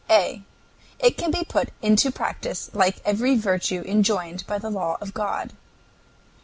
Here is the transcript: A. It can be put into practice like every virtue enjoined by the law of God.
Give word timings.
A. 0.09 0.41
It 0.97 1.15
can 1.15 1.29
be 1.29 1.43
put 1.43 1.69
into 1.83 2.09
practice 2.09 2.71
like 2.73 2.95
every 3.05 3.37
virtue 3.37 3.83
enjoined 3.85 4.47
by 4.47 4.57
the 4.57 4.71
law 4.71 4.97
of 4.99 5.13
God. 5.13 5.53